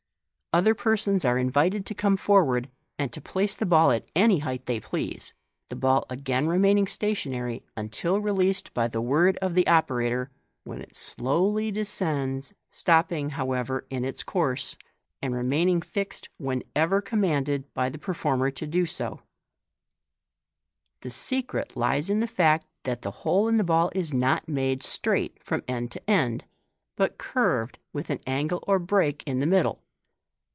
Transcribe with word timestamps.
Other 0.53 0.75
persons 0.75 1.23
are 1.23 1.37
invited 1.37 1.85
to 1.85 1.95
come 1.95 2.17
forward, 2.17 2.67
and 2.99 3.09
to 3.13 3.21
place 3.21 3.55
the 3.55 3.65
ball 3.65 3.89
at 3.93 4.09
any 4.13 4.39
height 4.39 4.65
they 4.65 4.81
please, 4.81 5.33
the 5.69 5.77
ball 5.77 6.05
again 6.09 6.45
remaining 6.45 6.87
stationary 6.87 7.63
until 7.77 8.19
released 8.19 8.73
by 8.73 8.89
the 8.89 8.99
word 8.99 9.37
of 9.37 9.55
the 9.55 9.65
operator, 9.65 10.29
when 10.65 10.81
it 10.81 10.93
slowly 10.93 11.71
descends, 11.71 12.53
stopping, 12.69 13.29
however, 13.29 13.85
in 13.89 14.03
its 14.03 14.23
course, 14.23 14.75
and 15.21 15.33
remaining 15.33 15.81
fixed 15.81 16.27
whenever 16.35 17.01
commanded 17.01 17.73
by 17.73 17.87
the 17.87 17.97
performer 17.97 18.51
to 18.51 18.67
do 18.67 18.85
so 18.85 19.21
302 20.99 20.99
MODERN 20.99 21.01
MAGIC. 21.01 21.01
The 21.03 21.09
secret 21.11 21.77
lies 21.77 22.09
in 22.09 22.19
the 22.19 22.27
fact 22.27 22.67
that 22.83 23.03
the 23.03 23.21
hole 23.23 23.47
in 23.47 23.55
the 23.55 23.63
ball 23.63 23.89
is 23.95 24.13
not 24.13 24.49
made 24.49 24.83
straight 24.83 25.41
from 25.41 25.63
end 25.69 25.91
to 25.91 26.09
end, 26.09 26.43
but 26.97 27.17
curved, 27.17 27.79
with 27.93 28.09
an 28.09 28.19
angle 28.27 28.61
or 28.67 28.79
break 28.79 29.23
in 29.25 29.39
the 29.39 29.47
middle. 29.47 29.79